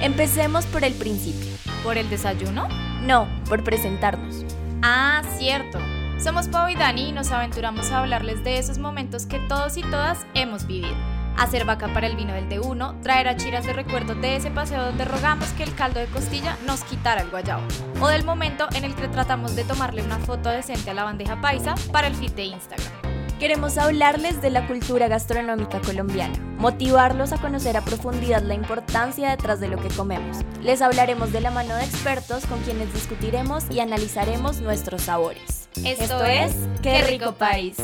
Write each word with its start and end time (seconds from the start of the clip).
Empecemos 0.00 0.64
por 0.64 0.82
el 0.82 0.94
principio. 0.94 1.50
¿Por 1.84 1.98
el 1.98 2.08
desayuno? 2.08 2.68
No, 3.02 3.28
por 3.50 3.62
presentarnos. 3.62 4.46
Ah, 4.82 5.20
cierto. 5.36 5.78
Somos 6.18 6.48
Pau 6.48 6.70
y 6.70 6.74
Dani 6.74 7.10
y 7.10 7.12
nos 7.12 7.30
aventuramos 7.32 7.90
a 7.90 8.00
hablarles 8.00 8.42
de 8.42 8.58
esos 8.58 8.78
momentos 8.78 9.26
que 9.26 9.38
todos 9.40 9.76
y 9.76 9.82
todas 9.82 10.26
hemos 10.32 10.66
vivido. 10.66 10.96
Hacer 11.36 11.66
vaca 11.66 11.88
para 11.92 12.06
el 12.06 12.16
vino 12.16 12.32
del 12.32 12.48
de 12.48 12.60
uno, 12.60 12.98
traer 13.02 13.28
a 13.28 13.36
chiras 13.36 13.66
de 13.66 13.74
recuerdo 13.74 14.14
de 14.14 14.36
ese 14.36 14.50
paseo 14.50 14.86
donde 14.86 15.04
rogamos 15.04 15.48
que 15.50 15.64
el 15.64 15.74
caldo 15.74 16.00
de 16.00 16.06
costilla 16.06 16.56
nos 16.66 16.82
quitara 16.82 17.20
el 17.20 17.30
guayabo, 17.30 17.62
o 18.00 18.08
del 18.08 18.24
momento 18.24 18.68
en 18.74 18.84
el 18.84 18.94
que 18.94 19.08
tratamos 19.08 19.54
de 19.54 19.64
tomarle 19.64 20.02
una 20.02 20.18
foto 20.18 20.48
decente 20.48 20.90
a 20.90 20.94
la 20.94 21.04
bandeja 21.04 21.40
paisa 21.42 21.74
para 21.92 22.06
el 22.06 22.14
feed 22.14 22.32
de 22.32 22.44
Instagram. 22.44 23.09
Queremos 23.40 23.78
hablarles 23.78 24.42
de 24.42 24.50
la 24.50 24.66
cultura 24.66 25.08
gastronómica 25.08 25.80
colombiana, 25.80 26.38
motivarlos 26.58 27.32
a 27.32 27.38
conocer 27.38 27.74
a 27.78 27.80
profundidad 27.80 28.42
la 28.42 28.52
importancia 28.52 29.30
detrás 29.30 29.60
de 29.60 29.68
lo 29.68 29.78
que 29.78 29.88
comemos. 29.88 30.44
Les 30.62 30.82
hablaremos 30.82 31.32
de 31.32 31.40
la 31.40 31.50
mano 31.50 31.74
de 31.74 31.84
expertos 31.84 32.44
con 32.44 32.60
quienes 32.60 32.92
discutiremos 32.92 33.64
y 33.70 33.80
analizaremos 33.80 34.60
nuestros 34.60 35.00
sabores. 35.00 35.70
Esto, 35.82 36.22
es 36.22 36.54
Qué 36.82 37.00
rico 37.00 37.32
país. 37.32 37.76